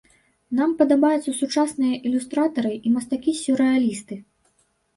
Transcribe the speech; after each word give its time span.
Нам 0.59 0.71
падабаюцца 0.79 1.33
сучасныя 1.41 1.93
ілюстратары 2.09 2.73
і 2.85 2.97
мастакі-сюррэалісты. 2.97 4.15